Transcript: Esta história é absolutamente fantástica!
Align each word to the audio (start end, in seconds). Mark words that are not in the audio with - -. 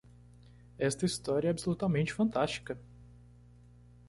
Esta 0.79 1.05
história 1.05 1.47
é 1.49 1.51
absolutamente 1.51 2.11
fantástica! 2.11 2.75